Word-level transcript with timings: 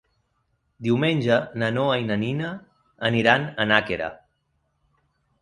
Diumenge 0.87 1.37
na 1.63 1.69
Noa 1.75 1.99
i 2.05 2.07
na 2.07 2.17
Nina 2.23 2.49
aniran 3.11 3.47
a 3.65 3.69
Nàquera. 3.75 4.11